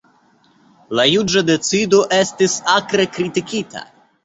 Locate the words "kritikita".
3.21-3.89